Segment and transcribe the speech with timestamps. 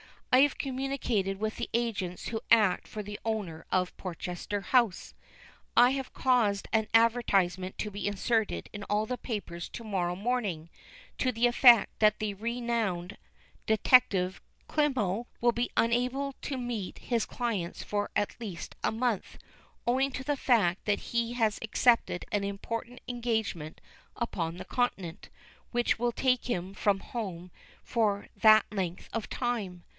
[0.33, 5.13] "I have communicated with the agents who act for the owner of Portchester House.
[5.75, 10.69] I have caused an advertisement to be inserted in all the papers to morrow morning
[11.17, 13.17] to the effect that the renowned
[13.67, 19.37] detective Klimo, will be unable to meet his clients for at least a month,
[19.85, 23.81] owing to the fact that he has accepted an important engagement
[24.15, 25.29] upon the Continent,
[25.71, 27.51] which will take him from home
[27.83, 29.83] for that length of time.